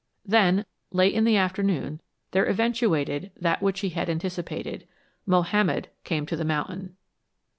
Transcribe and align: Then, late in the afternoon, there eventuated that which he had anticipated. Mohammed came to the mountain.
Then, 0.25 0.65
late 0.91 1.13
in 1.13 1.25
the 1.25 1.37
afternoon, 1.37 2.01
there 2.31 2.49
eventuated 2.49 3.29
that 3.39 3.61
which 3.61 3.81
he 3.81 3.89
had 3.89 4.09
anticipated. 4.09 4.87
Mohammed 5.27 5.89
came 6.03 6.25
to 6.25 6.35
the 6.35 6.43
mountain. 6.43 6.95